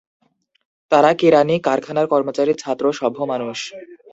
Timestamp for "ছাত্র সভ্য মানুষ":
2.61-3.57